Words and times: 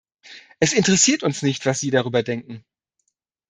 Es 0.59 0.73
interessiert 0.73 1.21
uns 1.21 1.43
nicht, 1.43 1.63
was 1.67 1.79
Sie 1.79 1.91
darüber 1.91 2.23
denken. 2.23 2.65